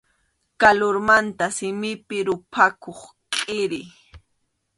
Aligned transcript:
Kalurmanta 0.59 1.45
simipi 1.57 2.17
ruphakuq 2.27 2.99
kʼiri. 3.33 3.81